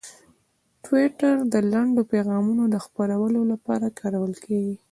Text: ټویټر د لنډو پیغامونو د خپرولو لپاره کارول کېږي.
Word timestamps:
ټویټر 0.83 1.35
د 1.53 1.55
لنډو 1.71 2.01
پیغامونو 2.13 2.63
د 2.73 2.75
خپرولو 2.85 3.41
لپاره 3.51 3.95
کارول 3.99 4.33
کېږي. 4.45 4.75